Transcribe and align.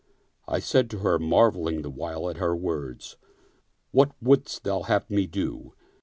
I 0.47 0.57
said 0.57 0.89
to 0.89 0.97
her, 1.01 1.19
marveling 1.19 1.83
the 1.83 1.91
while 1.91 2.27
at 2.27 2.37
her 2.37 2.55
words," 2.55 3.17
What 3.91 4.13
wouldst 4.19 4.63
thou 4.63 4.81
have 4.81 5.07
me 5.11 5.27
do?" 5.27 5.73